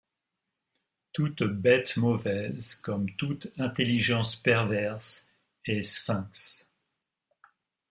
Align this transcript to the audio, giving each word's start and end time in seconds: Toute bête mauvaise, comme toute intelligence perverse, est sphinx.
Toute 1.13 1.43
bête 1.43 1.95
mauvaise, 1.95 2.73
comme 2.73 3.07
toute 3.17 3.49
intelligence 3.59 4.35
perverse, 4.35 5.29
est 5.63 5.83
sphinx. 5.83 6.67